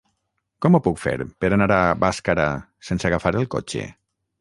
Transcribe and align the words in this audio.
Com 0.65 0.77
ho 0.77 0.81
puc 0.87 0.97
fer 1.01 1.13
per 1.45 1.53
anar 1.59 1.69
a 1.77 1.93
Bàscara 2.07 2.49
sense 2.91 3.11
agafar 3.11 3.37
el 3.45 3.51
cotxe? 3.57 3.89